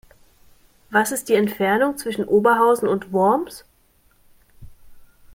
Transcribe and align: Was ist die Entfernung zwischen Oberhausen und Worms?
Was 0.89 1.11
ist 1.11 1.29
die 1.29 1.35
Entfernung 1.35 1.95
zwischen 1.95 2.25
Oberhausen 2.25 2.87
und 2.87 3.13
Worms? 3.13 3.65